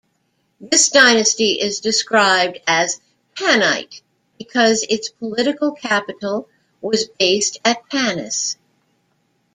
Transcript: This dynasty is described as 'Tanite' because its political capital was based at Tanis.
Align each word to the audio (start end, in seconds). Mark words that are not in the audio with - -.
This 0.59 0.89
dynasty 0.89 1.59
is 1.61 1.79
described 1.79 2.57
as 2.65 2.99
'Tanite' 3.35 4.01
because 4.39 4.83
its 4.89 5.09
political 5.09 5.73
capital 5.73 6.49
was 6.81 7.05
based 7.19 7.59
at 7.63 7.87
Tanis. 7.91 8.55